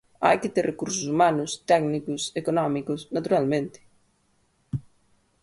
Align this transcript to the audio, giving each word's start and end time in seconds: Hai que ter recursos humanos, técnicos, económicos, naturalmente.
Hai 0.25 0.37
que 0.41 0.53
ter 0.55 0.65
recursos 0.71 1.03
humanos, 1.11 1.51
técnicos, 1.71 2.21
económicos, 2.41 2.99
naturalmente. 3.15 3.79